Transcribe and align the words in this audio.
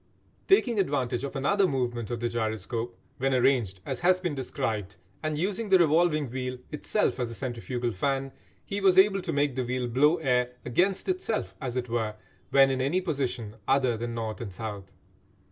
Taking 0.47 0.79
advantage 0.79 1.23
of 1.23 1.35
another 1.35 1.67
movement 1.67 2.09
of 2.09 2.19
the 2.19 2.27
gyroscope 2.27 2.97
when 3.19 3.35
arranged 3.35 3.81
as 3.85 3.99
has 3.99 4.19
been 4.19 4.33
described, 4.33 4.95
and 5.21 5.37
using 5.37 5.69
the 5.69 5.77
revolving 5.77 6.31
wheel 6.31 6.57
itself 6.71 7.19
as 7.19 7.29
a 7.29 7.35
centrifugal 7.35 7.91
fan, 7.91 8.31
he 8.65 8.81
was 8.81 8.97
able 8.97 9.21
to 9.21 9.31
make 9.31 9.53
the 9.55 9.63
wheel 9.63 9.87
blow 9.87 10.15
air 10.17 10.53
"against 10.65 11.07
itself," 11.07 11.53
as 11.61 11.77
it 11.77 11.87
were, 11.87 12.15
when 12.49 12.71
in 12.71 12.81
any 12.81 12.99
position 12.99 13.57
other 13.67 13.95
than 13.95 14.15
north 14.15 14.41
and 14.41 14.53
south. 14.53 14.91